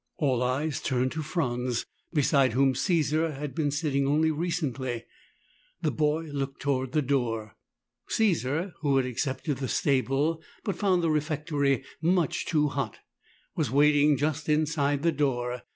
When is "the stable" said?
9.59-10.41